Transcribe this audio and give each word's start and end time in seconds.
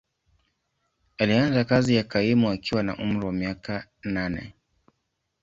Alianza 1.17 1.63
kazi 1.65 1.95
ya 1.95 2.03
kaimu 2.03 2.49
akiwa 2.49 2.83
na 2.83 2.97
umri 2.97 3.25
wa 3.25 3.31
miaka 3.33 3.87
nane. 4.03 4.53